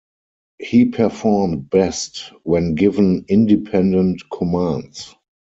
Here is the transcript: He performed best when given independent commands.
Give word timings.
He 0.57 0.85
performed 0.85 1.69
best 1.69 2.33
when 2.41 2.73
given 2.73 3.23
independent 3.29 4.23
commands. 4.33 5.13